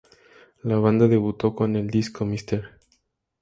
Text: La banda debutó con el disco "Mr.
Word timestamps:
La 0.63 0.77
banda 0.79 1.07
debutó 1.07 1.53
con 1.53 1.75
el 1.75 1.91
disco 1.91 2.25
"Mr. 2.25 2.71